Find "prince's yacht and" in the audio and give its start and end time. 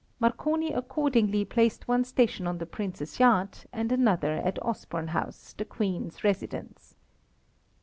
2.65-3.91